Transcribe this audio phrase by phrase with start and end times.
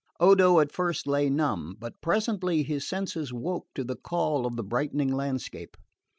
[0.19, 4.63] Odo at first lay numb; but presently his senses woke to the call of the
[4.63, 5.77] brightening landscape.